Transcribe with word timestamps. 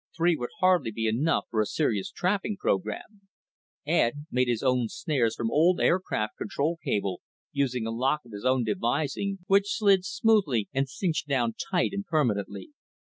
Three 0.17 0.35
would 0.35 0.49
hardly 0.61 0.89
be 0.89 1.05
enough 1.05 1.45
for 1.51 1.61
a 1.61 1.65
serious 1.67 2.09
trapping 2.09 2.57
program. 2.57 3.21
Ed 3.85 4.25
made 4.31 4.47
his 4.47 4.63
own 4.63 4.87
snares 4.89 5.35
from 5.35 5.51
old 5.51 5.79
aircraft 5.79 6.37
control 6.37 6.79
cable, 6.83 7.21
using 7.51 7.85
a 7.85 7.91
lock 7.91 8.21
of 8.25 8.31
his 8.31 8.43
own 8.43 8.63
devising 8.63 9.37
which 9.45 9.77
slid 9.77 10.03
smoothly 10.03 10.67
and 10.73 10.89
cinched 10.89 11.27
down 11.27 11.53
tight 11.69 11.91
and 11.93 12.03
permanently. 12.07 12.71